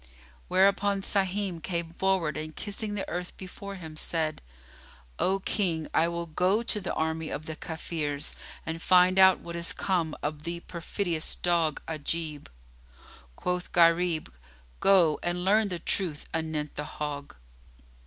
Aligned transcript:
Whereupon 0.47 1.03
Sahim 1.03 1.61
came 1.61 1.91
forward 1.91 2.35
and 2.35 2.55
kissing 2.55 2.95
the 2.95 3.07
earth 3.07 3.37
before 3.37 3.75
him, 3.75 3.95
said, 3.95 4.41
"O 5.19 5.41
King, 5.41 5.87
I 5.93 6.07
will 6.07 6.25
go 6.25 6.63
to 6.63 6.81
the 6.81 6.91
army 6.95 7.29
of 7.29 7.45
the 7.45 7.55
Kafirs 7.55 8.33
and 8.65 8.81
find 8.81 9.19
out 9.19 9.41
what 9.41 9.55
is 9.55 9.73
come 9.73 10.15
of 10.23 10.41
the 10.41 10.61
perfidious 10.61 11.35
dog 11.35 11.83
Ajib." 11.87 12.47
Quoth 13.35 13.71
Gharib, 13.73 14.33
"Go, 14.79 15.19
and 15.21 15.45
learn 15.45 15.67
the 15.67 15.77
truth 15.77 16.27
anent 16.33 16.73
the 16.73 16.85
hog." 16.97 17.35